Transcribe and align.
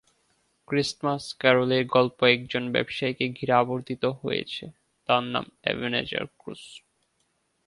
Christmas 0.67 1.23
ক্যারোলের 1.39 1.83
গল্প 1.87 2.17
একজন 2.27 2.63
ব্যবসায়ীকে 2.71 3.25
ঘিরে 3.29 3.53
আবর্তিত 3.53 4.03
হয়েছে, 4.21 4.63
তার 5.09 5.23
নাম 5.23 5.45
এবেনেজার 5.63 6.25
স্ক্রুজ। 6.25 6.63